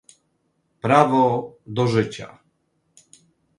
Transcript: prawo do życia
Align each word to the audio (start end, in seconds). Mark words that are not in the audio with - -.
prawo 0.81 1.55
do 1.67 1.87
życia 1.87 2.39